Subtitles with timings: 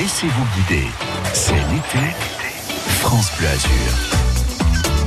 [0.00, 0.86] Laissez-vous guider.
[1.34, 2.16] C'est l'été.
[3.02, 4.29] France Bleu Azur.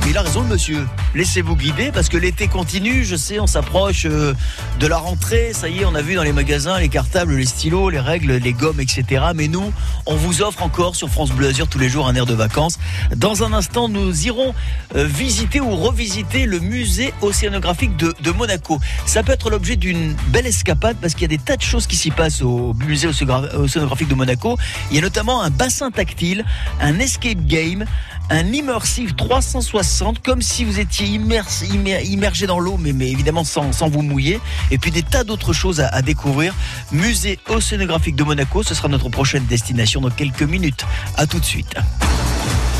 [0.06, 0.86] Il a raison monsieur.
[1.14, 3.04] Laissez-vous guider parce que l'été continue.
[3.04, 4.34] Je sais, on s'approche euh,
[4.78, 5.52] de la rentrée.
[5.54, 8.32] Ça y est, on a vu dans les magasins les cartables, les stylos, les règles,
[8.32, 9.24] les gommes, etc.
[9.34, 9.72] Mais nous,
[10.04, 12.78] on vous offre encore sur France Bleu Azur tous les jours un air de vacances.
[13.16, 14.54] Dans un instant, nous irons
[14.94, 18.78] euh, visiter ou revisiter le musée océanographique de Monaco.
[19.06, 21.86] Ça peut être l'objet d'une belle escapade parce qu'il y a des tas de choses
[21.86, 24.58] qui s'y passent au musée océanographique de Monaco.
[24.90, 26.44] Il y a notamment un bassin tactile,
[26.80, 27.86] un escape game,
[28.30, 34.40] un immersive 360 comme si vous étiez immergé dans l'eau mais, évidemment sans, vous mouiller.
[34.70, 36.54] Et puis des tas d'autres choses à, à, découvrir.
[36.92, 40.84] Musée océanographique de Monaco ce sera notre prochaine destination dans quelques minutes.
[41.16, 41.74] À tout de suite.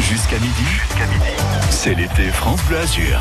[0.00, 1.32] Jusqu'à midi, jusqu'à midi.
[1.70, 3.20] c'est l'été France Bleu Azur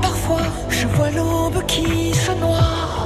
[0.00, 2.97] parfois je vois l'aube qui se noie.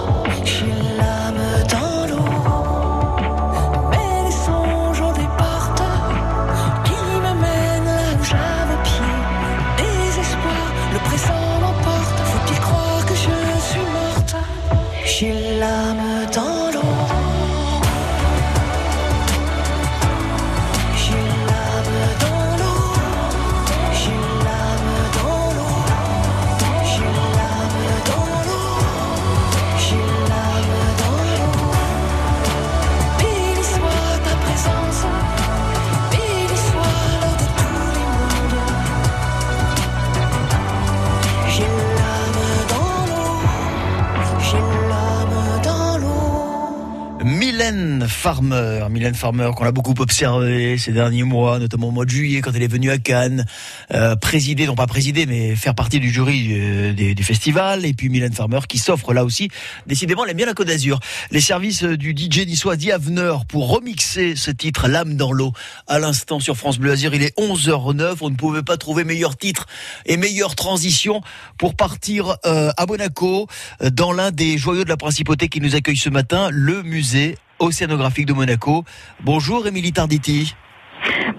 [48.06, 52.40] Farmer, Mylène Farmer, qu'on a beaucoup observé ces derniers mois, notamment au mois de juillet
[52.40, 53.44] quand elle est venue à Cannes,
[53.92, 57.84] euh, présider, non pas présider, mais faire partie du jury euh, des, du festival.
[57.84, 59.48] Et puis Mylène Farmer qui s'offre là aussi.
[59.86, 61.00] Décidément, elle aime bien la Côte d'Azur.
[61.30, 65.52] Les services euh, du DJ niçois Diavener pour remixer ce titre L'âme dans l'eau
[65.86, 67.14] à l'instant sur France Bleu Azur.
[67.14, 68.16] Il est 11h09.
[68.20, 69.66] On ne pouvait pas trouver meilleur titre
[70.06, 71.22] et meilleure transition
[71.58, 73.46] pour partir à Monaco
[73.80, 78.26] dans l'un des joyaux de la principauté qui nous accueille ce matin, le musée océanographique
[78.26, 78.84] de Monaco.
[79.20, 80.54] Bonjour Émilie Tarditi.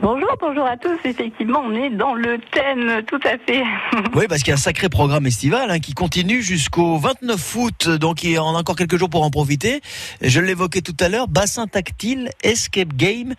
[0.02, 0.98] Bonjour, bonjour à tous.
[1.06, 3.64] Effectivement, on est dans le thème, tout à fait.
[4.16, 7.90] oui, parce qu'il y a un sacré programme estival hein, qui continue jusqu'au 29 août,
[7.90, 9.82] donc il y a encore quelques jours pour en profiter.
[10.22, 13.34] Je l'évoquais tout à l'heure, bassin tactile, escape game,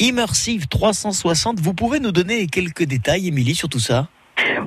[0.00, 1.60] immersive 360.
[1.60, 4.08] Vous pouvez nous donner quelques détails, Émilie, sur tout ça?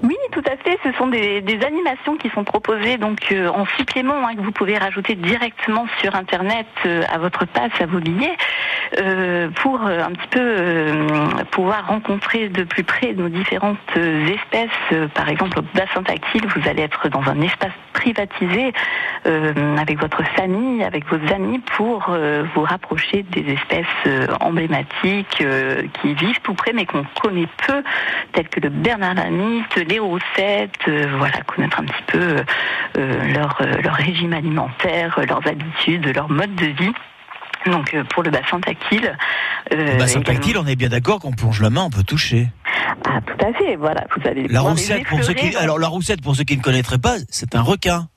[0.03, 0.60] Oui, tout tout à fait.
[0.83, 4.77] Ce sont des, animations qui sont proposées donc euh, en supplément hein, que vous pouvez
[4.77, 8.35] rajouter directement sur Internet euh, à votre passe, à vos billets,
[8.99, 15.09] euh, pour un petit peu pouvoir rencontrer de plus près nos différentes espèces.
[15.13, 18.73] par exemple, au bassin tactile, vous allez être dans un espace privatisé
[19.25, 22.09] avec votre famille, avec vos amis, pour
[22.55, 23.85] vous rapprocher des espèces
[24.39, 25.43] emblématiques
[26.01, 27.83] qui vivent tout près mais qu'on connaît peu,
[28.33, 32.43] telles que le Bernard Lamite, les roussettes, euh, voilà, connaître un petit peu euh,
[32.97, 36.93] euh, leur, leur régime alimentaire, leurs habitudes, leur mode de vie.
[37.67, 39.15] Donc pour le bassin tactile.
[39.69, 42.49] le bassin tactile, on est bien d'accord qu'on plonge la main, on peut toucher.
[43.05, 44.47] Ah tout à fait, voilà, vous allez.
[44.47, 47.55] La roussette pour ceux qui, alors la roussette pour ceux qui ne connaîtraient pas, c'est
[47.55, 48.07] un requin.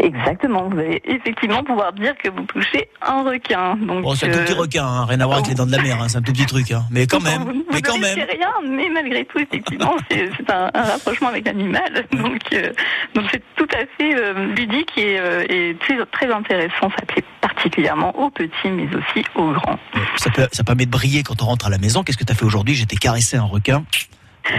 [0.00, 3.76] Exactement, vous allez effectivement pouvoir dire que vous touchez un requin.
[3.76, 5.66] Donc, bon, c'est un tout petit euh, requin, hein, rien à voir avec les dents
[5.66, 6.84] de la mer, hein, c'est un tout petit truc, hein.
[6.90, 7.44] mais quand même.
[7.44, 8.18] Vous, mais quand même.
[8.18, 12.72] rien, mais malgré tout, effectivement, c'est un, rapprochement avec l'animal, donc euh,
[13.14, 15.16] donc c'est tout à fait euh, ludique et,
[15.48, 16.90] et, très très intéressant.
[16.98, 19.78] Ça plaît particulièrement aux petits, mais aussi aux grands.
[20.16, 22.02] Ça, peut, ça permet de briller quand on rentre à la maison.
[22.02, 22.74] Qu'est-ce que tu as fait aujourd'hui?
[22.74, 23.84] J'étais caressé un requin.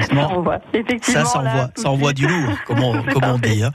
[0.01, 0.60] Ça envoie,
[1.01, 3.63] ça s'envoie, ça envoie du lourd, comme on, on dit.
[3.63, 3.72] Hein.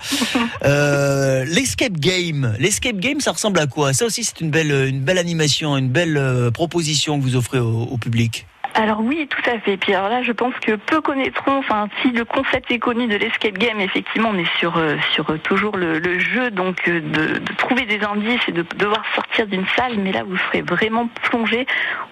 [0.65, 3.93] Euh, l'escape game, l'escape game, ça ressemble à quoi?
[3.93, 7.59] Ça aussi, c'est une belle, une belle animation, une belle euh, proposition que vous offrez
[7.59, 8.47] au public.
[8.75, 9.77] Alors oui, tout à fait.
[9.77, 11.59] Puis alors là, je pense que peu connaîtront.
[11.59, 15.29] Enfin, si le concept est connu de l'escape game, effectivement, on est sur euh, sur
[15.31, 19.67] euh, toujours le, jeu, donc euh, de, trouver des indices et de devoir sortir d'une
[19.77, 19.99] salle.
[19.99, 21.67] Mais là, vous serez vraiment plongé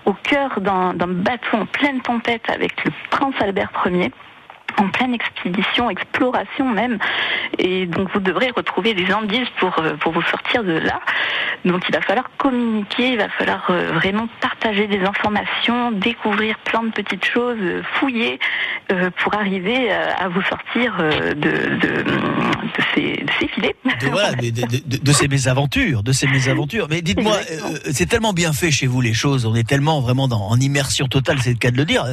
[0.05, 4.11] au cœur d'un bateau en pleine tempête avec le prince Albert Ier
[4.79, 6.99] en pleine expédition, exploration même.
[7.59, 11.01] Et donc vous devrez retrouver des indices pour, euh, pour vous sortir de là.
[11.65, 16.83] Donc il va falloir communiquer, il va falloir euh, vraiment partager des informations, découvrir plein
[16.85, 17.59] de petites choses,
[17.99, 18.39] fouiller
[18.91, 22.05] euh, pour arriver à vous sortir de, de, de,
[22.95, 23.77] ces, de ces, filets.
[23.85, 26.87] De, voilà, de, ces mésaventures, de ces mésaventures.
[26.89, 27.37] Mais dites-moi,
[27.91, 31.09] c'est tellement bien fait chez vous les choses, on est tellement vraiment dans, en immersion
[31.09, 32.05] totale, c'est le cas de le dire.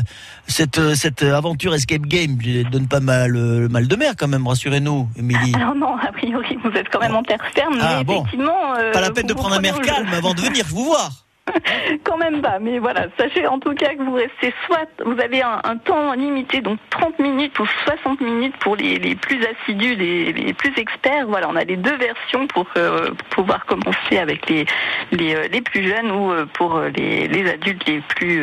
[0.47, 2.37] Cette, cette aventure escape game,
[2.71, 5.53] donne pas mal, euh, mal de mer quand même, rassurez-nous, Émilie.
[5.55, 8.75] Alors non, a priori, vous êtes quand même en terre ferme, ah, mais effectivement...
[8.77, 11.26] Euh, pas la peine de prendre un mer calme avant de venir vous voir.
[12.03, 15.41] Quand même pas, mais voilà, sachez en tout cas que vous restez soit, vous avez
[15.41, 20.33] un, temps limité, donc 30 minutes ou 60 minutes pour les, les plus assidus, les,
[20.33, 21.27] les, plus experts.
[21.27, 24.65] Voilà, on a les deux versions pour, euh, pouvoir commencer avec les,
[25.11, 28.41] les, euh, les, plus jeunes ou euh, pour les, les adultes les plus,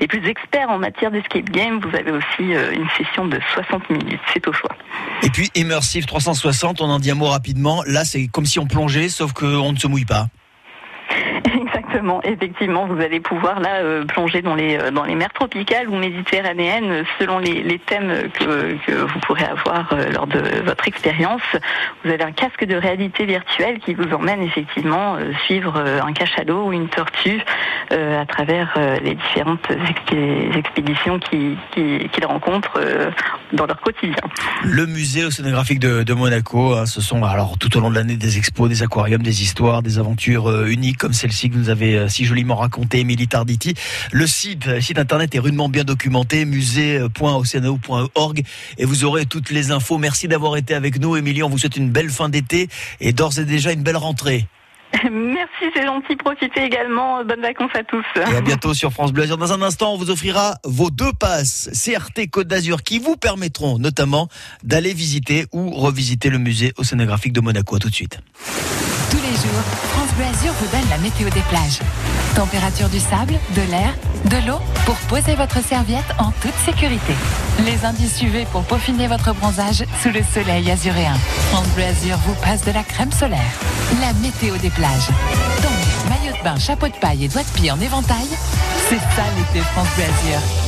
[0.00, 1.80] les plus experts en matière d'escape game.
[1.80, 4.74] Vous avez aussi une session de 60 minutes, c'est au choix.
[5.22, 7.82] Et puis Immersive 360, on en dit un mot rapidement.
[7.86, 10.26] Là, c'est comme si on plongeait, sauf qu'on ne se mouille pas.
[11.88, 15.88] Exactement, effectivement, vous allez pouvoir là euh, plonger dans les euh, dans les mers tropicales
[15.88, 20.86] ou méditerranéennes selon les, les thèmes que, que, vous pourrez avoir euh, lors de votre
[20.86, 21.40] expérience.
[22.04, 26.72] Vous avez un casque de réalité virtuelle qui vous emmène effectivement suivre un cachalot ou
[26.72, 27.40] une tortue
[27.90, 29.66] à travers les différentes
[30.54, 32.80] expéditions qu'ils qui, qui rencontrent
[33.52, 34.16] dans leur quotidien.
[34.62, 38.16] Le musée océanographique de, de Monaco, hein, ce sont alors tout au long de l'année
[38.16, 42.08] des expos, des aquariums, des histoires, des aventures uniques comme celle-ci que vous avez euh,
[42.08, 43.74] si joliment raconté, Émilie Tarditi.
[44.12, 48.42] Le site, le site internet est rudement bien documenté, musée.oceano.org
[48.78, 49.98] et vous aurez toutes les infos.
[49.98, 51.42] Merci d'avoir été avec nous, Émilie.
[51.42, 52.68] On vous souhaite une belle fin d'été
[53.00, 54.46] et d'ores et déjà une belle rentrée.
[55.10, 56.16] Merci, c'est gentil.
[56.16, 57.24] Profitez également.
[57.24, 58.04] Bonnes vacances à tous.
[58.16, 61.70] Et à bientôt sur France Bleu Dans un instant, on vous offrira vos deux passes
[61.72, 64.28] CRT Côte d'Azur qui vous permettront notamment
[64.62, 67.76] d'aller visiter ou revisiter le musée océanographique de Monaco.
[67.76, 68.18] À tout de suite.
[69.10, 71.78] Tous les jours, France Bleu Azur vous donne la météo des plages.
[72.34, 73.94] Température du sable, de l'air,
[74.26, 77.14] de l'eau pour poser votre serviette en toute sécurité.
[77.64, 81.16] Les indices suivez pour peaufiner votre bronzage sous le soleil azuréen.
[81.50, 83.40] France Bleu Azur vous passe de la crème solaire.
[84.00, 84.77] La météo des plages.
[84.78, 88.28] Donc, maillot de bain, chapeau de paille et doigts de pied en éventail,
[88.88, 90.67] c'est ça l'été France Bleu.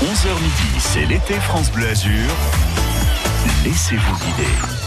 [0.00, 2.30] 11h midi, c'est l'été France Bleu Azur.
[3.64, 4.77] Laissez-vous guider.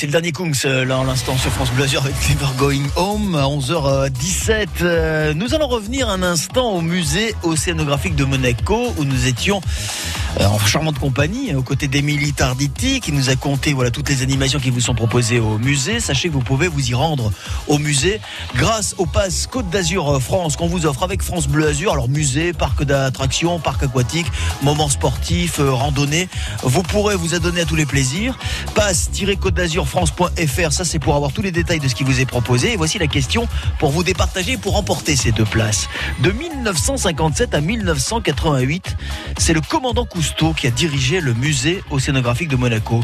[0.00, 3.34] C'est le dernier Kungs, euh, là, en l'instant, sur France Bleu avec Never Going Home
[3.34, 4.66] à 11h17.
[4.80, 9.60] Euh, Nous allons revenir un instant au musée océanographique de Monaco où nous étions
[10.40, 14.22] euh, en charmante compagnie aux côtés d'Emilie Tarditi qui nous a conté voilà toutes les
[14.22, 16.00] animations qui vous sont proposées au musée.
[16.00, 17.30] Sachez que vous pouvez vous y rendre
[17.68, 18.20] au musée
[18.54, 21.92] grâce au pass Côte d'Azur euh, France qu'on vous offre avec France Bleu Azur.
[21.92, 24.26] Alors musée, parc d'attractions, parc aquatique,
[24.62, 26.28] moments sportifs, euh, randonnées.
[26.62, 28.38] Vous pourrez vous adonner à tous les plaisirs.
[28.74, 32.72] Passe-côte d'azur-france.fr, ça c'est pour avoir tous les détails de ce qui vous est proposé.
[32.72, 33.48] Et voici la question
[33.78, 35.88] pour vous départager pour remporter ces deux places.
[36.20, 38.96] De 1957 à 1988,
[39.38, 43.00] c'est le commandant Cousteau qui a dirigé le musée océanographique de Monaco.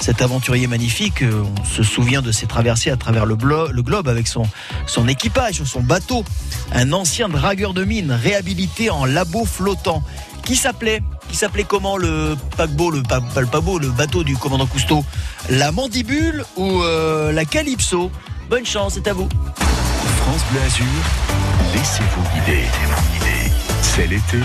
[0.00, 3.36] Cet aventurier magnifique, euh, on se souvient de ses traversées à travers le,
[3.72, 4.42] le globe avec son,
[4.86, 6.24] son équipage son bateau.
[6.72, 10.02] Un ancien dragueur de mine réhabilité en labo flottant
[10.44, 14.36] qui s'appelait qui s'appelait comment le paquebot, le pa- pas le paquebot, le bateau du
[14.36, 15.04] commandant Cousteau?
[15.50, 18.12] La mandibule ou euh, la calypso?
[18.48, 19.28] Bonne chance, c'est à vous.
[19.56, 20.86] France Bleu Azur,
[21.74, 22.62] laissez-vous guider.
[23.82, 24.38] C'est l'été.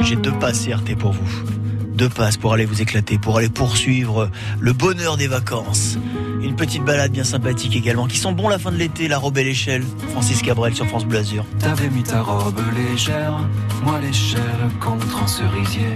[0.00, 1.53] J'ai deux passes CRT pour vous.
[1.94, 5.96] Deux passes pour aller vous éclater, pour aller poursuivre le bonheur des vacances.
[6.42, 9.38] Une petite balade bien sympathique également, qui sont bons la fin de l'été, la robe
[9.38, 9.84] et l'échelle.
[10.10, 11.44] Francis Cabrel sur France Bleu Azur.
[11.60, 13.38] T'avais mis ta robe légère,
[13.84, 14.42] moi l'échelle
[14.80, 15.94] contre un cerisier.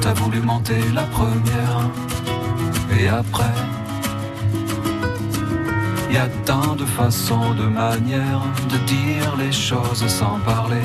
[0.00, 1.90] T'as voulu monter la première,
[2.96, 3.44] et après,
[6.12, 10.76] y a tant de façons, de manières de dire les choses sans parler.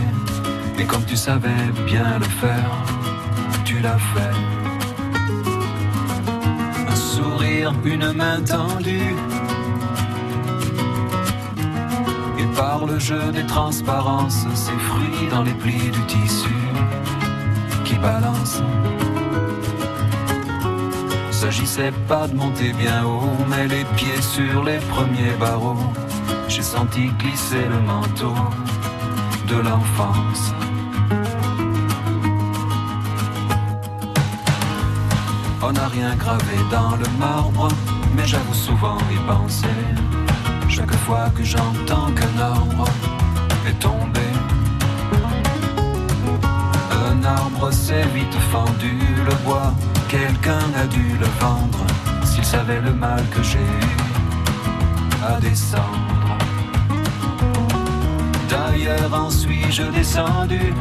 [0.80, 1.50] Et comme tu savais
[1.86, 2.72] bien le faire,
[3.82, 4.36] fait.
[6.88, 9.16] Un sourire, une main tendue.
[12.40, 16.50] Et par le jeu des transparences, ces fruits dans les plis du tissu
[17.86, 18.64] qui balancent.
[21.32, 25.92] S'agissait pas de monter bien haut, mais les pieds sur les premiers barreaux.
[26.48, 28.36] J'ai senti glisser le manteau
[29.48, 30.54] de l'enfance.
[35.66, 37.70] On n'a rien gravé dans le marbre,
[38.16, 39.80] mais j'avoue souvent y penser.
[40.68, 42.86] Chaque fois que j'entends qu'un arbre
[43.66, 44.28] est tombé,
[47.08, 49.74] un arbre s'est vite fendu, le bois,
[50.10, 51.86] quelqu'un a dû le vendre,
[52.26, 53.96] s'il savait le mal que j'ai eu
[55.26, 56.38] à descendre.
[58.50, 60.74] D'ailleurs en suis-je descendu?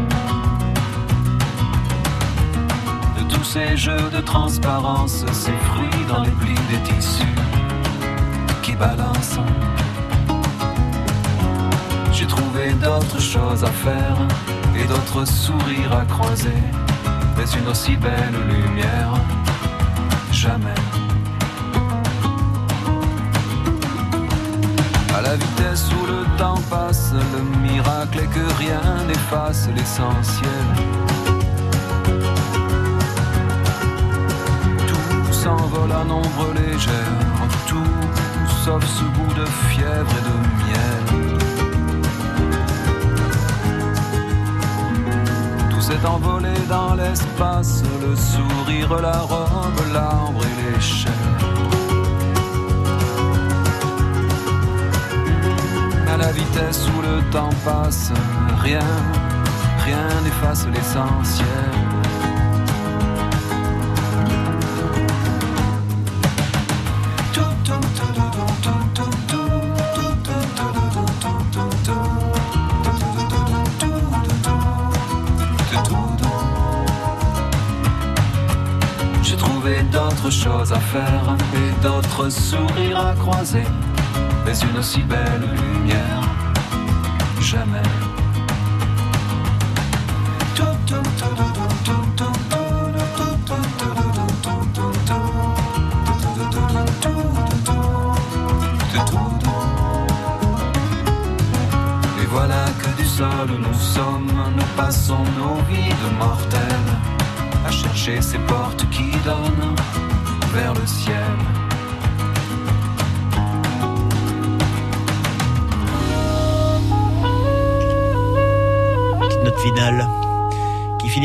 [3.43, 7.39] Tous ces jeux de transparence, ces fruits dans les plis des tissus
[8.63, 9.41] qui balancent.
[12.13, 14.17] J'ai trouvé d'autres choses à faire
[14.77, 16.63] et d'autres sourires à croiser,
[17.37, 19.13] mais une aussi belle lumière,
[20.31, 20.81] jamais.
[25.17, 31.12] À la vitesse où le temps passe, le miracle est que rien n'efface l'essentiel.
[36.03, 37.19] À nombre légère,
[37.67, 37.95] tout
[38.65, 41.05] sauf ce goût de fièvre et de miel.
[45.71, 51.13] Tout s'est envolé dans l'espace, le sourire, la robe, l'arbre et l'échelle.
[56.13, 58.13] À la vitesse où le temps passe,
[58.61, 58.91] rien,
[59.85, 61.92] rien n'efface l'essentiel.
[82.31, 83.65] Sourires à croiser,
[84.45, 86.21] mais une aussi belle lumière,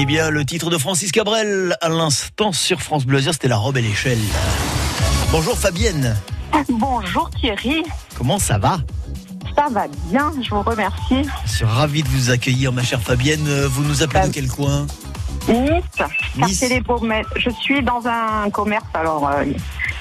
[0.07, 3.81] bien le titre de Francis Cabrel à l'instant sur France Bleu c'était la robe et
[3.81, 4.17] l'échelle.
[5.31, 6.15] Bonjour Fabienne,
[6.69, 7.83] Bonjour Thierry,
[8.17, 8.79] comment ça va?
[9.53, 11.23] Ça va bien, je vous remercie.
[11.45, 13.45] Je suis ravi de vous accueillir ma chère Fabienne.
[13.47, 14.85] Euh, Vous nous appelez de quel coin?
[15.49, 15.83] Nice,
[16.37, 16.61] Nice.
[16.69, 16.81] les.
[17.37, 19.43] Je suis dans un commerce, alors euh,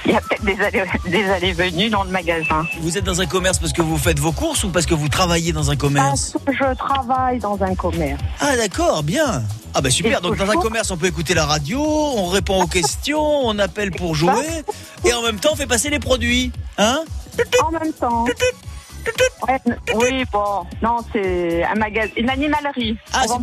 [0.05, 2.65] il y a peut-être des allées, des allées venues dans le magasin.
[2.79, 5.09] Vous êtes dans un commerce parce que vous faites vos courses ou parce que vous
[5.09, 6.33] travaillez dans un commerce?
[6.45, 8.21] Parce que je travaille dans un commerce.
[8.39, 9.43] Ah d'accord, bien.
[9.73, 12.67] Ah bah super, donc dans un commerce on peut écouter la radio, on répond aux
[12.79, 14.63] questions, on appelle pour jouer
[15.05, 16.51] et en même temps on fait passer les produits.
[16.77, 17.01] Hein?
[17.63, 18.25] En même temps.
[19.47, 19.59] Ouais,
[19.95, 22.97] oui, bon, non, c'est un magasin, une animalerie.
[23.13, 23.33] Ah, c'est.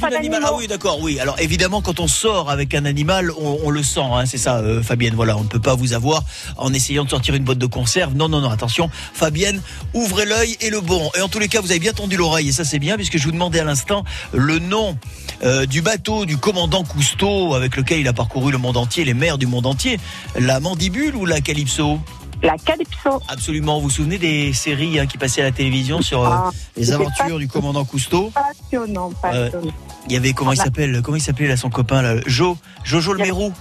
[0.44, 1.20] Ah oui, d'accord, oui.
[1.20, 4.56] Alors évidemment, quand on sort avec un animal, on, on le sent, hein, c'est ça,
[4.58, 5.14] euh, Fabienne.
[5.14, 6.24] Voilà, on ne peut pas vous avoir
[6.56, 8.14] en essayant de sortir une boîte de conserve.
[8.14, 9.60] Non, non, non, attention, Fabienne,
[9.94, 11.10] ouvrez l'œil et le bon.
[11.16, 13.18] Et en tous les cas, vous avez bien tendu l'oreille, et ça c'est bien, puisque
[13.18, 14.98] je vous demandais à l'instant le nom
[15.44, 19.14] euh, du bateau du commandant Cousteau, avec lequel il a parcouru le monde entier, les
[19.14, 19.98] mers du monde entier.
[20.38, 22.00] La Mandibule ou la Calypso?
[22.44, 23.22] La Calypso.
[23.28, 23.76] Absolument.
[23.78, 26.92] Vous vous souvenez des séries hein, qui passaient à la télévision sur euh, Ah, les
[26.92, 28.30] aventures du commandant Cousteau?
[28.35, 29.72] Passionnant, passionnant.
[30.07, 32.57] il y avait comment il Ah s'appelle Comment il s'appelait là son copain là Jo
[32.85, 33.52] Jojo le Mérou.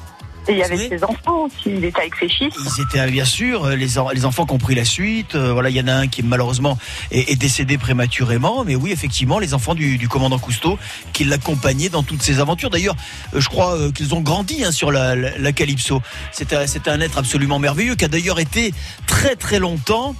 [0.48, 2.54] Et il avait ses enfants aussi, il était avec ses fils.
[2.58, 5.36] Ils étaient euh, bien sûr euh, les, en- les enfants qui ont pris la suite.
[5.36, 6.78] euh, voilà, il y en a un qui malheureusement
[7.12, 10.78] est, est décédé prématurément, mais oui effectivement les enfants du, du commandant Cousteau
[11.14, 12.70] qui l'accompagnaient dans toutes ces aventures.
[12.70, 12.96] D'ailleurs,
[13.34, 16.02] je crois euh, qu'ils ont grandi hein, sur la, la, la Calypso.
[16.32, 18.74] C'était un être absolument merveilleux qui a d'ailleurs été
[19.08, 20.16] très très longtemps.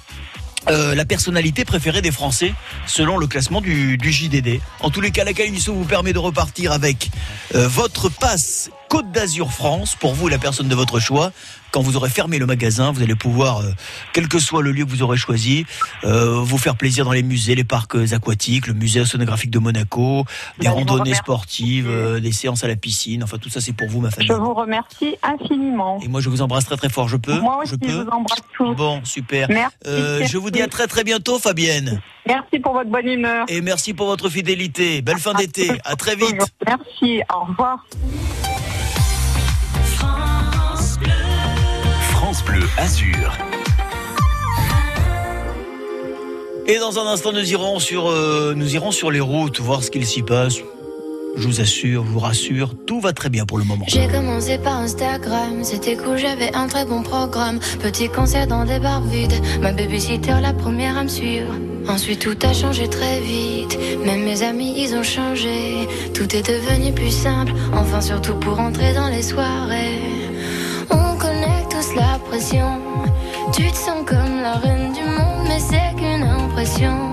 [0.70, 2.54] Euh, la personnalité préférée des Français
[2.86, 4.60] selon le classement du, du JDD.
[4.80, 7.10] En tous les cas, la Calypso vous permet de repartir avec
[7.56, 11.32] euh, votre passe Côte d'Azur France pour vous et la personne de votre choix.
[11.74, 13.72] Quand vous aurez fermé le magasin, vous allez pouvoir, euh,
[14.14, 15.66] quel que soit le lieu que vous aurez choisi,
[16.04, 19.58] euh, vous faire plaisir dans les musées, les parcs euh, aquatiques, le musée océanographique de
[19.58, 20.24] Monaco,
[20.60, 23.24] des Ben, vous randonnées sportives, euh, des séances à la piscine.
[23.24, 24.28] Enfin, tout ça, c'est pour vous, ma famille.
[24.28, 26.00] Je vous remercie infiniment.
[26.04, 27.08] Et moi, je vous embrasse très très fort.
[27.08, 28.76] Je peux Moi aussi, Je vous embrasse tous.
[28.76, 29.48] Bon, super.
[29.50, 30.28] Merci.
[30.28, 32.00] Je vous dis à très très bientôt, Fabienne.
[32.28, 33.46] Merci pour votre bonne humeur.
[33.48, 35.02] Et merci pour votre fidélité.
[35.02, 35.72] Belle fin d'été.
[35.86, 36.40] À très vite.
[36.68, 37.84] Merci, au revoir.
[42.78, 43.38] Azur.
[46.66, 49.92] Et dans un instant, nous irons sur, euh, nous irons sur les routes, voir ce
[49.92, 50.56] qu'il s'y passe.
[51.36, 53.86] Je vous assure, je vous rassure, tout va très bien pour le moment.
[53.88, 57.60] J'ai commencé par Instagram, c'était cool, j'avais un très bon programme.
[57.82, 61.54] Petit concert dans des bars vides, ma babysitter la première à me suivre.
[61.88, 65.88] Ensuite tout a changé très vite, même mes amis ils ont changé.
[66.14, 69.93] Tout est devenu plus simple, enfin surtout pour entrer dans les soirées.
[76.66, 77.13] Qu'une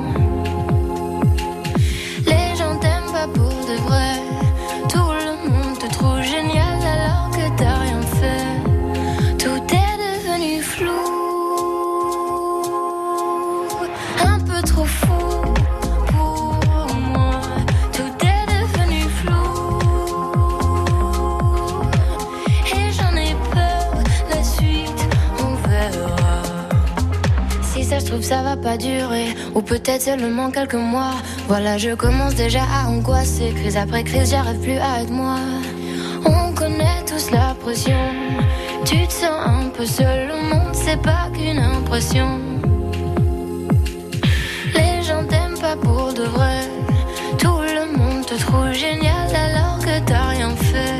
[28.22, 29.28] ça va pas durer.
[29.54, 31.14] Ou peut-être seulement quelques mois.
[31.48, 33.52] Voilà, je commence déjà à angoisser.
[33.56, 35.36] Crise après crise, j'arrive plus à être moi.
[36.24, 37.98] On connaît tous la pression.
[38.84, 42.38] Tu te sens un peu seul au monde, c'est pas qu'une impression.
[44.74, 46.60] Les gens t'aiment pas pour de vrai.
[47.38, 50.99] Tout le monde te trouve génial alors que t'as rien fait.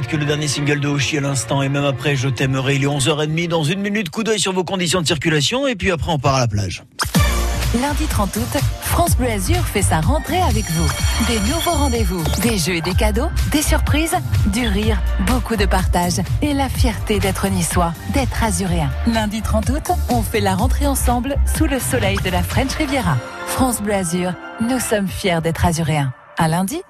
[0.00, 2.76] Que le dernier single de Hoshi à l'instant et même après je t'aimerai.
[2.76, 4.10] Il est 11h30 dans une minute.
[4.10, 6.82] Coup d'œil sur vos conditions de circulation et puis après on part à la plage.
[7.80, 10.88] Lundi 30 août, France Bleu Azur fait sa rentrée avec vous.
[11.26, 16.20] Des nouveaux rendez-vous, des jeux et des cadeaux, des surprises, du rire, beaucoup de partage
[16.42, 18.90] et la fierté d'être niçois, d'être azuréen.
[19.06, 23.16] Lundi 30 août, on fait la rentrée ensemble sous le soleil de la French Riviera.
[23.46, 26.12] France Bleu Azur, nous sommes fiers d'être azuréens.
[26.36, 26.80] À lundi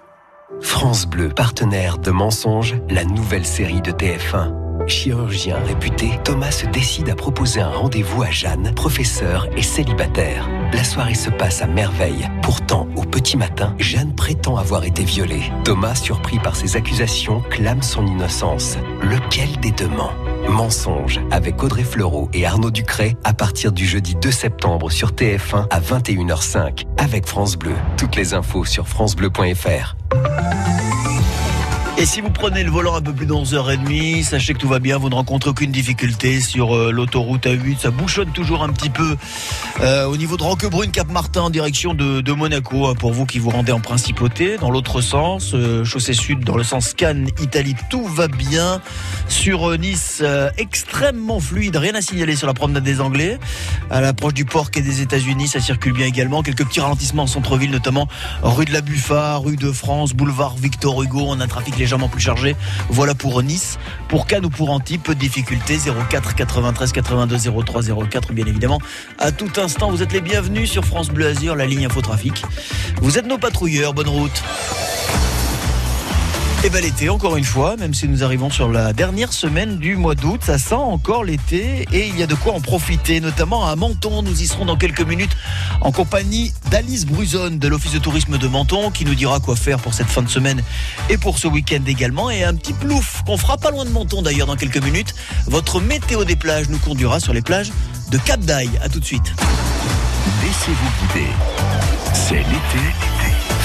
[0.61, 4.87] France Bleu, partenaire de Mensonges, la nouvelle série de TF1.
[4.87, 10.49] Chirurgien réputé, Thomas se décide à proposer un rendez-vous à Jeanne, professeure et célibataire.
[10.73, 12.29] La soirée se passe à merveille.
[12.43, 15.45] Pourtant, au petit matin, Jeanne prétend avoir été violée.
[15.65, 18.77] Thomas, surpris par ces accusations, clame son innocence.
[19.03, 20.13] Lequel des deux ment?
[20.49, 25.67] Mensonge avec Audrey Fleurot et Arnaud Ducret à partir du jeudi 2 septembre sur TF1
[25.71, 27.75] à 21h05 avec France Bleu.
[27.97, 29.97] Toutes les infos sur francebleu.fr.
[31.97, 34.81] Et si vous prenez le volant un peu plus de 11h30, sachez que tout va
[34.81, 37.79] bien, vous ne rencontrez aucune difficulté sur euh, l'autoroute A8.
[37.79, 39.17] Ça bouchonne toujours un petit peu
[39.81, 43.51] euh, au niveau de Roquebrune, Cap-Martin, en direction de, Monaco, hein, pour vous qui vous
[43.51, 44.57] rendez en principauté.
[44.57, 48.83] Dans l'autre sens, euh, chaussée sud, dans le sens Cannes, Italie, tout va bien.
[49.29, 50.23] Sur Nice,
[50.59, 53.39] extrêmement fluide, rien à signaler sur la promenade des Anglais.
[53.89, 56.43] À l'approche du port et des États-Unis, ça circule bien également.
[56.43, 58.09] Quelques petits ralentissements en centre-ville, notamment
[58.43, 61.23] rue de la Buffa, rue de France, boulevard Victor Hugo.
[61.29, 62.57] On a un trafic légèrement plus chargé.
[62.89, 63.79] Voilà pour Nice.
[64.09, 65.79] Pour Cannes ou pour Antibes, peu de difficultés.
[65.79, 68.81] 04 93 82 03 04, bien évidemment.
[69.19, 72.43] À tout instant, vous êtes les bienvenus sur France Bleu Azur, la ligne Infotrafic.
[73.03, 73.93] Vous êtes nos patrouilleurs.
[73.93, 74.43] Bonne route.
[76.65, 79.97] Et ben l'été, encore une fois, même si nous arrivons sur la dernière semaine du
[79.97, 83.67] mois d'août, ça sent encore l'été et il y a de quoi en profiter, notamment
[83.67, 84.23] à Menton.
[84.23, 85.37] Nous y serons dans quelques minutes
[85.83, 89.79] en compagnie d'Alice Bruzone de l'Office de tourisme de Menton qui nous dira quoi faire
[89.79, 90.63] pour cette fin de semaine
[91.11, 92.31] et pour ce week-end également.
[92.31, 95.15] Et un petit plouf qu'on fera pas loin de Menton d'ailleurs dans quelques minutes.
[95.47, 97.73] Votre météo des plages nous conduira sur les plages
[98.11, 98.71] de Cap d'Aille.
[98.83, 99.35] À tout de suite.
[100.43, 101.29] Laissez-vous guider.
[102.15, 102.85] C'est l'été.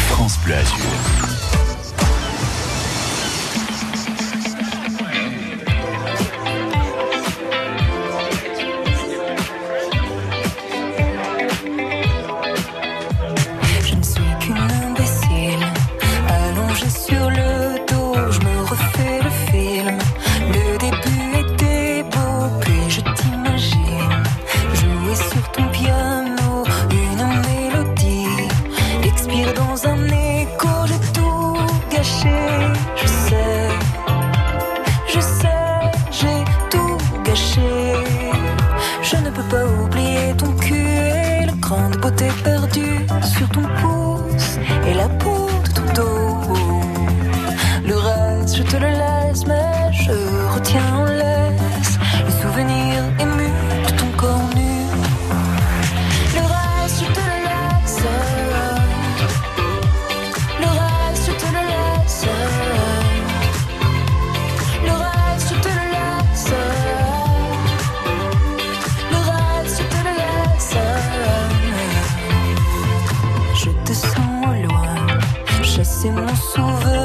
[0.10, 0.56] France Bleu.
[76.00, 76.99] Chasser mon souvenir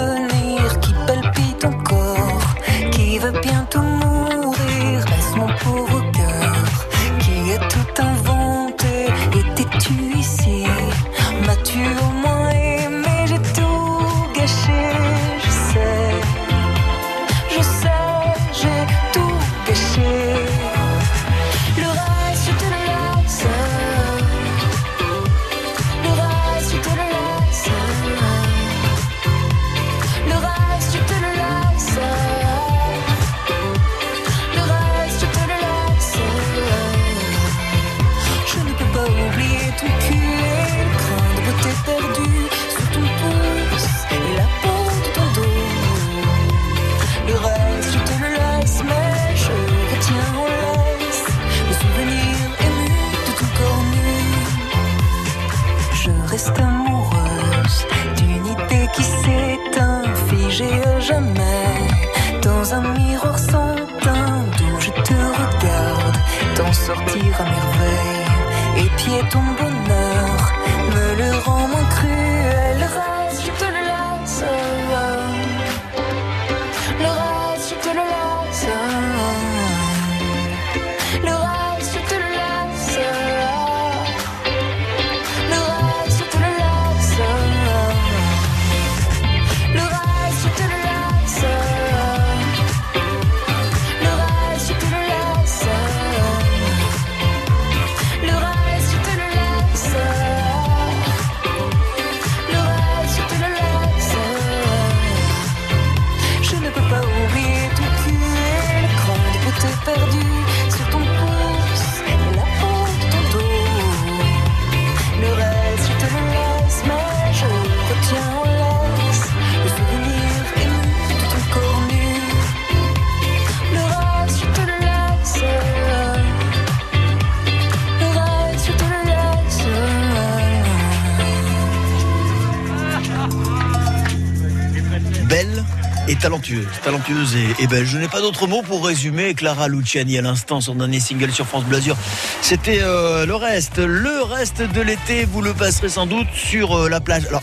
[137.11, 137.85] et.
[137.85, 141.47] Je n'ai pas d'autre mot pour résumer Clara Luciani à l'instant, son dernier single sur
[141.47, 141.97] France Blasure.
[142.41, 143.79] C'était euh, le reste.
[143.79, 147.27] Le reste de l'été, vous le passerez sans doute sur euh, la plage.
[147.27, 147.43] Alors,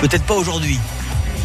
[0.00, 0.78] peut-être pas aujourd'hui.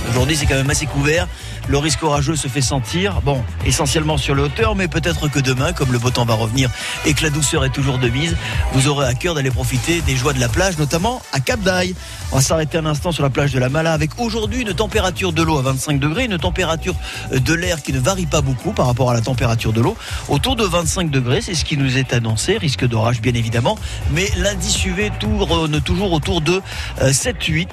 [0.10, 1.28] Aujourd'hui, c'est quand même assez couvert.
[1.68, 3.22] Le risque orageux se fait sentir.
[3.22, 6.72] Bon, essentiellement sur les hauteurs, mais peut-être que demain, comme le beau temps va revenir
[7.06, 8.36] et que la douceur est toujours de mise,
[8.74, 11.96] vous aurez à cœur d'aller profiter des joies de la plage, notamment à Cap d'Aille.
[12.32, 15.32] On va s'arrêter un instant sur la plage de la Mala avec aujourd'hui une température
[15.32, 16.96] de l'eau à 25 degrés, une température
[17.32, 19.96] de l'air qui ne varie pas beaucoup par rapport à la température de l'eau.
[20.28, 22.58] Autour de 25 degrés, c'est ce qui nous est annoncé.
[22.58, 23.78] Risque d'orage, bien évidemment.
[24.12, 26.62] Mais l'indice UV tourne toujours autour de
[27.00, 27.68] 7-8.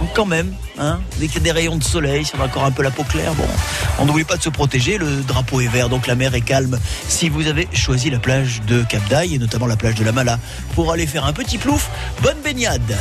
[0.00, 2.90] Donc quand même, hein, des rayons de soleil, si on a encore un peu la
[2.90, 3.46] peau claire, bon,
[3.98, 4.98] on n'oublie pas de se protéger.
[4.98, 6.78] Le drapeau est vert, donc la mer est calme.
[7.08, 10.12] Si vous avez choisi la plage de Cap d'Aille et notamment la plage de la
[10.12, 10.38] Mala
[10.74, 11.90] pour aller faire un petit plouf,
[12.22, 12.96] bonne baignade.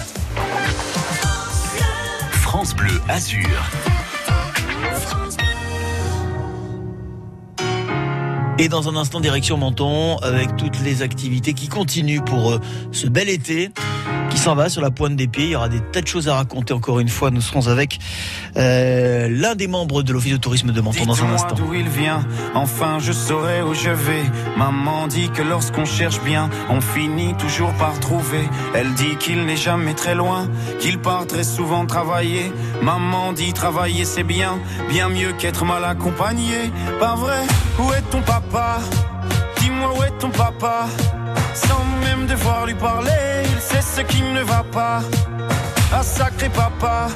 [2.31, 3.47] France Bleu Azur.
[8.59, 12.59] Et dans un instant, direction Menton, avec toutes les activités qui continuent pour euh,
[12.91, 13.69] ce bel été
[14.29, 15.45] qui s'en va sur la pointe des pieds.
[15.45, 17.31] Il y aura des tas de choses à raconter encore une fois.
[17.31, 17.99] Nous serons avec
[18.55, 21.55] euh, l'un des membres de l'Office de tourisme de Menton dans un instant.
[21.55, 24.23] d'où il vient, enfin je saurai où je vais.
[24.57, 28.47] Maman dit que lorsqu'on cherche bien, on finit toujours par trouver.
[28.73, 30.47] Elle dit qu'il n'est jamais très loin,
[30.79, 32.51] qu'il part très souvent travailler.
[32.81, 36.71] Maman dit travailler c'est bien, bien mieux qu'être mal accompagné.
[36.99, 37.41] Pas vrai?
[37.79, 38.79] Où est ton papa?
[39.59, 40.85] Dis-moi où est ton papa?
[41.53, 43.11] Sans même devoir lui parler,
[43.97, 44.99] ce qui ne va pas.
[45.91, 47.07] Ah sacré papa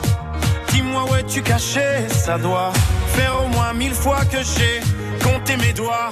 [0.70, 2.72] Dis-moi où es-tu caché Ça doit
[3.16, 4.80] faire au moins mille fois que j'ai
[5.24, 6.12] compté mes doigts.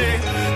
[0.00, 0.49] fois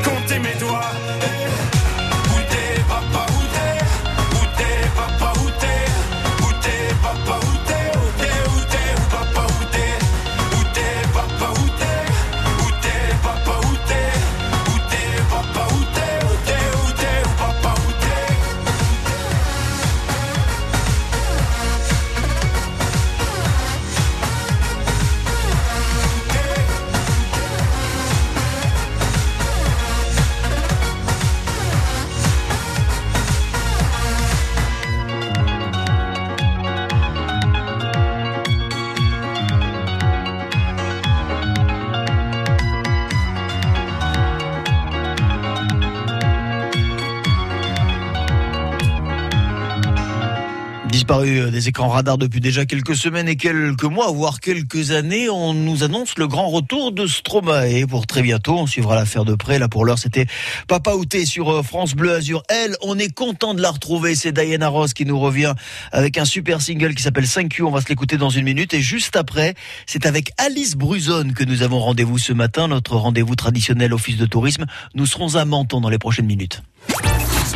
[51.05, 55.29] Disparu euh, des écrans radars depuis déjà quelques semaines et quelques mois, voire quelques années,
[55.29, 58.57] on nous annonce le grand retour de Stromae pour très bientôt.
[58.57, 59.59] On suivra l'affaire de près.
[59.59, 60.25] Là, pour l'heure, c'était
[60.67, 62.43] Papa Outé sur euh, France Bleu Azur.
[62.49, 64.15] Elle, on est content de la retrouver.
[64.15, 65.53] C'est Diana Ross qui nous revient
[65.93, 67.65] avec un super single qui s'appelle 5Q.
[67.65, 68.73] On va se l'écouter dans une minute.
[68.73, 72.67] Et juste après, c'est avec Alice Bruzone que nous avons rendez-vous ce matin.
[72.67, 74.65] Notre rendez-vous traditionnel office de tourisme.
[74.95, 76.63] Nous serons à Menton dans les prochaines minutes.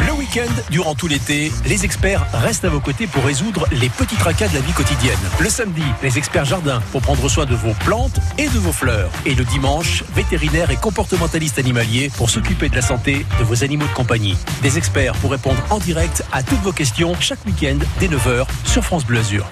[0.06, 4.16] Le week-end, durant tout l'été, les experts restent à vos côtés pour résoudre les petits
[4.16, 5.18] tracas de la vie quotidienne.
[5.40, 9.10] Le samedi, les experts jardins pour prendre soin de vos plantes et de vos fleurs.
[9.26, 13.86] Et le dimanche, vétérinaires et comportementalistes animaliers pour s'occuper de la santé de vos animaux
[13.86, 14.36] de compagnie.
[14.62, 18.84] Des experts pour répondre en direct à toutes vos questions chaque week-end dès 9h sur
[18.84, 19.46] France Bleu Azur.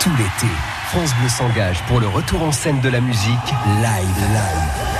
[0.00, 0.52] Tout l'été,
[0.88, 3.28] France Bleu s'engage pour le retour en scène de la musique
[3.80, 4.99] live live.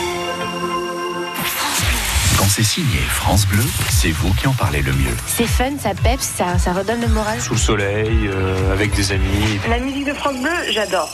[2.51, 5.15] Quand c'est signé France Bleu, c'est vous qui en parlez le mieux.
[5.25, 7.39] C'est fun, ça peps, ça, ça redonne le moral.
[7.39, 9.57] Sous le soleil, euh, avec des amis.
[9.69, 11.09] La musique de France Bleu, j'adore.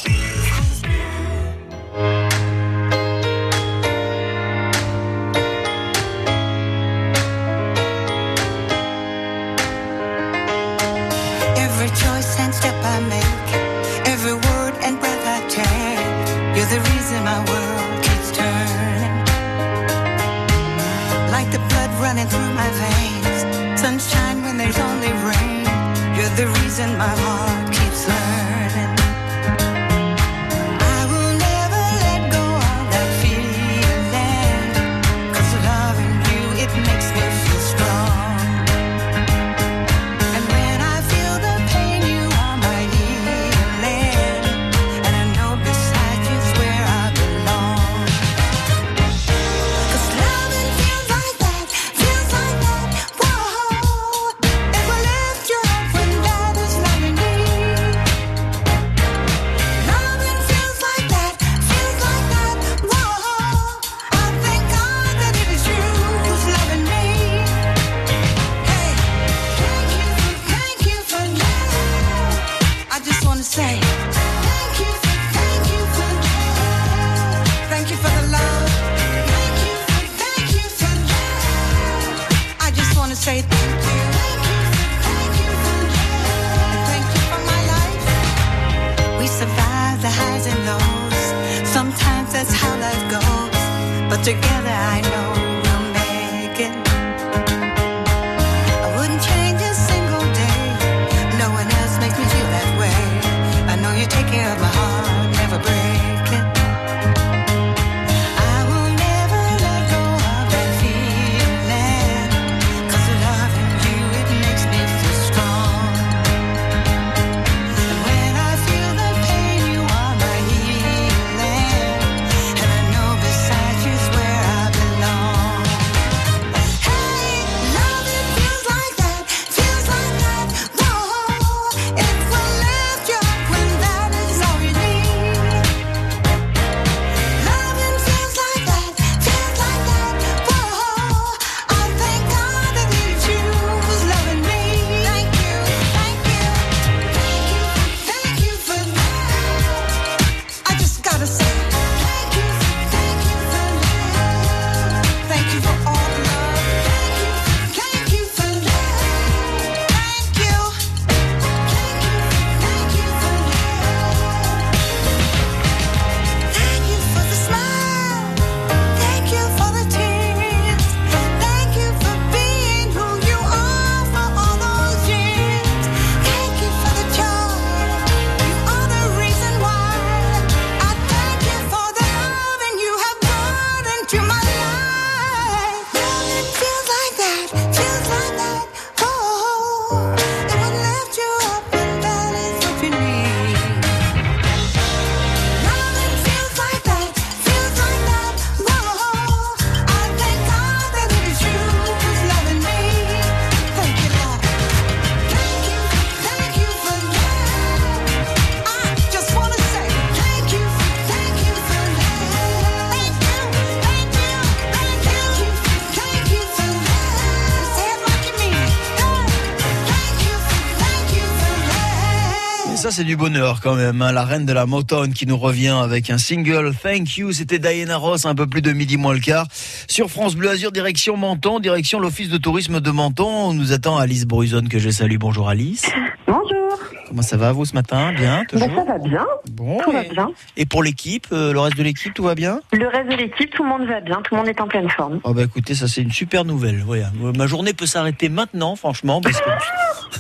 [222.98, 224.02] C'est du bonheur quand même.
[224.02, 224.12] hein.
[224.12, 226.74] La reine de la Motown qui nous revient avec un single.
[226.82, 227.32] Thank you.
[227.32, 229.45] C'était Diana Ross, un peu plus de midi moins le quart.
[229.88, 233.28] Sur France Bleu Azur, direction Menton, direction l'Office de tourisme de Menton.
[233.28, 235.18] On nous attend Alice Bruzon que je salue.
[235.20, 235.86] Bonjour Alice.
[236.26, 236.80] Bonjour.
[237.08, 238.12] Comment ça va vous ce matin?
[238.14, 238.68] Bien toujours?
[238.68, 239.26] Ben, ça va bien.
[239.52, 240.30] Bon, tout va et- bien.
[240.58, 242.62] Et pour l'équipe, euh, le reste de l'équipe, tout va bien?
[242.74, 244.89] Le reste de l'équipe, tout le monde va bien, tout le monde est en pleine
[244.89, 245.20] forme.
[245.24, 246.84] Oh bah écoutez, ça c'est une super nouvelle.
[246.89, 247.04] Euh,
[247.38, 249.50] ma journée peut s'arrêter maintenant, franchement, parce que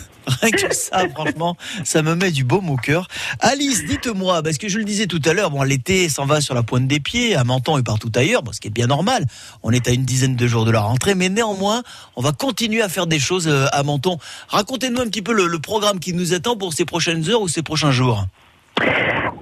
[0.27, 3.07] rien que ça, franchement, ça me met du baume au cœur.
[3.39, 6.53] Alice, dites-moi, parce que je le disais tout à l'heure, bon, l'été s'en va sur
[6.53, 9.25] la pointe des pieds, à Menton et partout ailleurs, ce qui est bien normal.
[9.63, 11.83] On est à une dizaine de jours de la rentrée, mais néanmoins,
[12.15, 14.17] on va continuer à faire des choses euh, à Menton.
[14.49, 17.63] Racontez-nous un petit peu le, programme qui nous attend pour ces prochaines heures ou ces
[17.63, 18.25] prochains jours.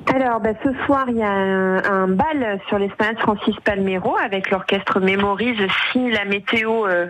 [0.08, 4.50] Alors, ben, ce soir, il y a un, un bal sur l'esplanade Francis Palmero avec
[4.50, 5.58] l'orchestre Mémorise
[5.92, 7.08] si la météo euh,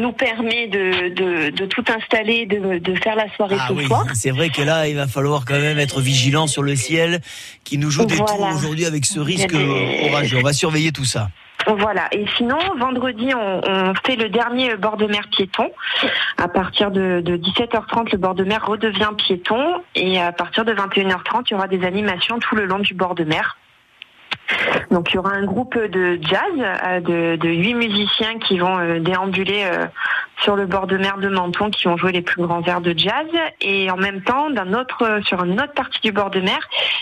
[0.00, 3.86] nous permet de, de, de tout installer, de, de faire la soirée Ah ce oui,
[3.86, 4.04] soir.
[4.14, 7.20] c'est vrai que là, il va falloir quand même être vigilant sur le ciel
[7.64, 8.32] qui nous joue des Voilà.
[8.32, 9.54] tours aujourd'hui avec ce risque
[10.10, 10.38] orageux.
[10.38, 11.28] On va surveiller tout ça.
[11.78, 12.06] Voilà.
[12.12, 15.68] Et sinon, vendredi, on, on fait le dernier bord de mer piéton.
[16.38, 19.82] À partir de, de 17h30, le bord de mer redevient piéton.
[19.94, 23.14] Et à partir de 21h30, il y aura des animations tout le long du bord
[23.16, 23.56] de mer.
[24.90, 28.78] Donc il y aura un groupe de jazz euh, de, de huit musiciens qui vont
[28.78, 29.86] euh, déambuler euh,
[30.42, 32.94] sur le bord de mer de Menton, qui vont jouer les plus grands airs de
[32.96, 33.26] jazz.
[33.60, 36.58] Et en même temps, d'un autre, sur une autre partie du bord de mer,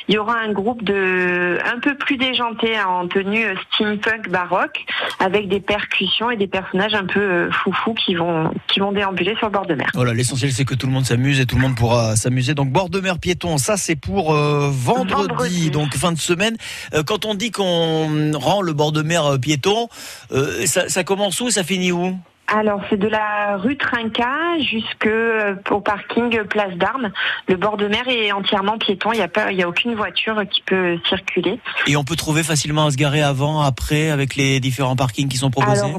[0.08, 4.28] il y aura un groupe de un peu plus déjanté hein, en tenue euh, steampunk
[4.30, 4.84] baroque,
[5.18, 9.34] avec des percussions et des personnages un peu euh, foufous qui vont qui vont déambuler
[9.36, 9.90] sur le bord de mer.
[9.94, 12.54] Voilà, l'essentiel c'est que tout le monde s'amuse et tout le monde pourra s'amuser.
[12.54, 15.70] Donc bord de mer piéton, ça c'est pour euh, vendredi, Vendredi.
[15.70, 16.56] donc fin de semaine.
[16.94, 19.88] Euh, quand on dit qu'on rend le bord de mer piéton,
[20.32, 22.16] euh, ça, ça commence où et ça finit où?
[22.46, 27.10] Alors, c'est de la rue Trinca jusque euh, au parking Place d'Armes.
[27.48, 29.12] Le bord de mer est entièrement piéton.
[29.12, 31.58] Il n'y a pas, il y a aucune voiture qui peut circuler.
[31.86, 35.38] Et on peut trouver facilement à se garer avant, après, avec les différents parkings qui
[35.38, 35.94] sont proposés?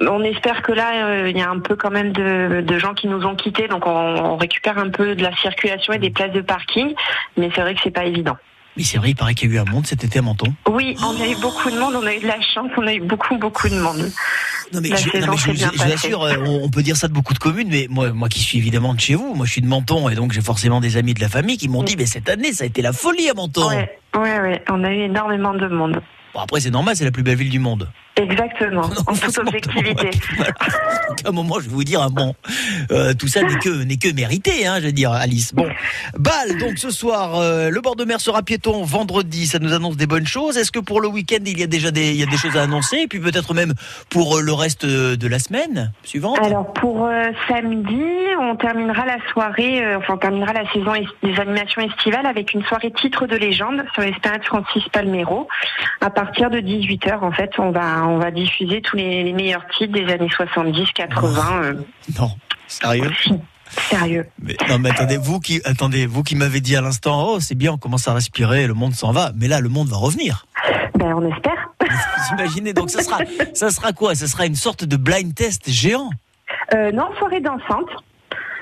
[0.00, 2.78] Alors, on espère que là, euh, il y a un peu quand même de, de
[2.78, 5.98] gens qui nous ont quittés, donc on, on récupère un peu de la circulation et
[5.98, 6.94] des places de parking.
[7.36, 8.36] Mais c'est vrai que c'est pas évident.
[8.76, 10.54] Mais c'est vrai, il paraît qu'il y a eu un monde cet été à Menton.
[10.66, 11.94] Oui, on a eu beaucoup de monde.
[11.94, 12.70] On a eu de la chance.
[12.78, 14.10] On a eu beaucoup, beaucoup de monde.
[14.72, 17.12] Non mais, La je, non, mais je je euh, on, on peut dire ça de
[17.12, 19.60] beaucoup de communes, mais moi, moi qui suis évidemment de chez vous, moi je suis
[19.60, 22.06] de Menton et donc j'ai forcément des amis de la famille qui m'ont dit, mais
[22.06, 23.68] cette année ça a été la folie à Menton.
[23.68, 24.62] Ouais, ouais, ouais.
[24.70, 26.00] On a eu énormément de monde.
[26.34, 27.88] Bon, après c'est normal, c'est la plus belle ville du monde.
[28.16, 28.82] Exactement.
[29.06, 30.10] en toute objectivité.
[31.24, 32.34] à un moment, je vais vous dire, ah bon,
[32.90, 35.54] euh, tout ça n'est que n'est que mérité, hein, je veux dire, Alice.
[35.54, 35.66] Bon,
[36.18, 39.96] Bâle, donc ce soir, euh, le bord de mer sera piéton vendredi, ça nous annonce
[39.96, 40.58] des bonnes choses.
[40.58, 42.56] Est-ce que pour le week-end, il y a déjà des, il y a des choses
[42.56, 43.72] à annoncer, et puis peut-être même
[44.10, 46.38] pour euh, le reste de la semaine suivante?
[46.42, 48.02] Alors pour euh, samedi,
[48.40, 52.62] on terminera la soirée, enfin on terminera la saison es- des animations estivales avec une
[52.64, 55.48] soirée titre de légende sur l'esplanade Francis Palmero.
[56.00, 59.66] À partir de 18h, en fait, on va on va diffuser tous les, les meilleurs
[59.76, 61.62] titres des années 70, 80.
[61.62, 61.74] euh,
[62.18, 62.30] Non,
[62.66, 63.10] sérieux?
[63.90, 64.26] Sérieux.
[64.38, 67.54] mais, Non, mais attendez, vous qui, attendez, vous qui m'avez dit à l'instant, oh, c'est
[67.54, 70.44] bien, on commence à respirer, le monde s'en va, mais là, le monde va revenir.
[70.98, 71.70] Ben on espère.
[71.80, 73.20] Vous imaginez, donc ça sera,
[73.54, 74.14] ça sera quoi?
[74.14, 76.10] Ça sera une sorte de blind test géant?
[76.74, 77.88] Euh, non, soirée dansante.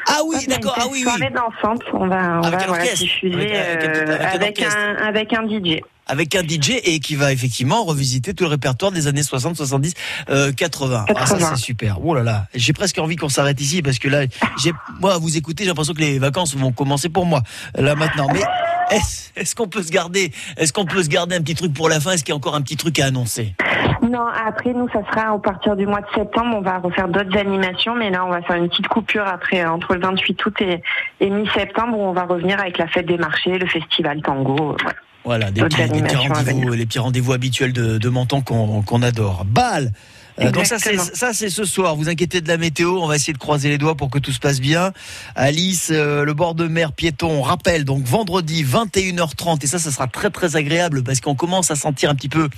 [0.06, 1.00] Ah oui, d'accord, ah oui.
[1.02, 1.82] Soirée dansante.
[1.92, 5.80] On va on Avec va voilà, diffuser Avec euh, avec un avec un DJ.
[6.10, 9.94] Avec un DJ et qui va effectivement revisiter tout le répertoire des années 60, 70,
[10.30, 11.04] euh, 80.
[11.08, 11.50] Ah, ça 80.
[11.54, 12.04] c'est super.
[12.04, 14.22] Oh là là, j'ai presque envie qu'on s'arrête ici parce que là,
[14.62, 17.42] j'ai moi à vous écouter, j'ai l'impression que les vacances vont commencer pour moi
[17.76, 18.26] là maintenant.
[18.32, 18.42] Mais
[18.90, 21.88] est-ce est-ce qu'on peut se garder Est-ce qu'on peut se garder un petit truc pour
[21.88, 22.12] la fin?
[22.12, 23.54] Est-ce qu'il y a encore un petit truc à annoncer?
[24.02, 26.56] Non, après nous, ça sera à partir du mois de septembre.
[26.56, 29.70] On va refaire d'autres animations, mais là, on va faire une petite coupure après euh,
[29.70, 30.82] entre le 28 août et,
[31.20, 34.72] et mi-septembre où on va revenir avec la fête des marchés, le festival tango.
[34.72, 34.90] euh,
[35.24, 35.50] Voilà.
[35.50, 39.44] Des petits, des rendez-vous, les petits rendez-vous habituels de, de Menton qu'on qu'on adore.
[39.44, 39.92] Bâle
[40.40, 41.96] Euh, donc ça c'est ça c'est ce soir.
[41.96, 44.32] Vous inquiétez de la météo, on va essayer de croiser les doigts pour que tout
[44.32, 44.92] se passe bien.
[45.34, 49.90] Alice, euh, le bord de mer piéton, on rappelle donc vendredi 21h30 et ça ça
[49.90, 52.48] sera très très agréable parce qu'on commence à sentir un petit peu, vous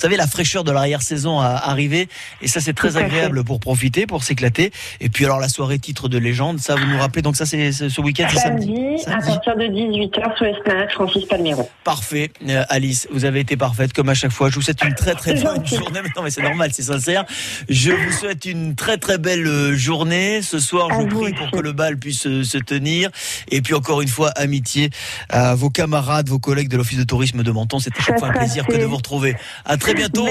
[0.00, 2.08] savez la fraîcheur de l'arrière-saison à arriver
[2.40, 2.98] et ça c'est très fait.
[2.98, 4.72] agréable pour profiter, pour s'éclater.
[5.00, 7.72] Et puis alors la soirée titre de légende, ça vous nous rappelez donc ça c'est
[7.72, 8.74] ce week-end, c'est samedi.
[8.98, 11.68] Samedi, à partir de 18h sur l'esplanade Francis Palmero.
[11.84, 14.48] Parfait, Euh, Alice, vous avez été parfaite comme à chaque fois.
[14.50, 16.00] Je vous souhaite une très très bonne journée.
[16.02, 17.24] Mais non, mais c'est normal, c'est sincère.
[17.68, 20.42] Je vous souhaite une très très belle euh, journée.
[20.42, 23.10] Ce soir, je prie pour que le bal puisse euh, se tenir.
[23.50, 24.90] Et puis encore une fois, amitié
[25.28, 27.78] à vos camarades, vos collègues de l'Office de tourisme de Menton.
[27.78, 29.36] C'est à chaque fois un plaisir que de vous retrouver.
[29.64, 30.26] À très bientôt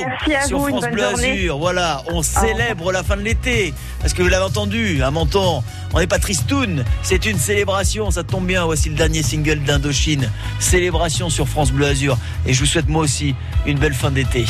[0.47, 1.03] sur France Bleu.
[1.03, 1.57] Azur.
[1.57, 3.73] Voilà, on célèbre la fin de l'été.
[3.99, 6.83] Parce que vous l'avez entendu, à Menton, on n'est pas tristoun.
[7.03, 8.11] C'est une célébration.
[8.11, 8.65] Ça tombe bien.
[8.65, 10.29] Voici le dernier single d'Indochine.
[10.59, 12.17] Célébration sur France Bleu Azur.
[12.45, 13.35] Et je vous souhaite moi aussi
[13.65, 14.45] une belle fin d'été.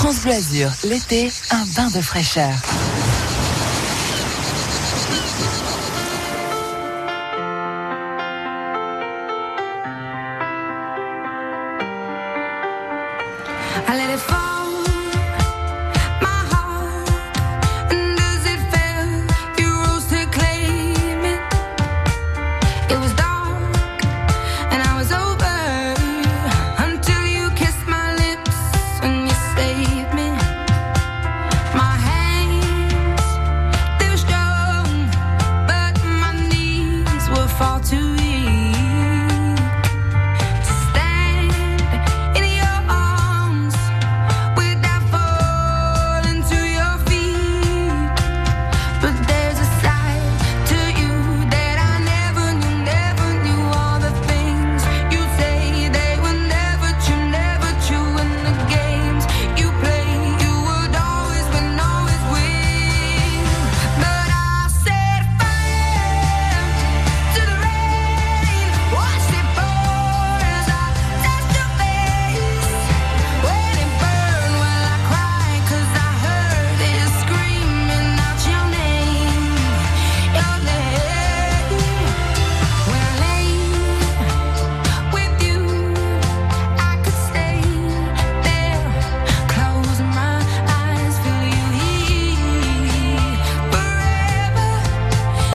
[0.00, 0.32] France Bleu
[0.88, 2.54] l'été, un bain de fraîcheur.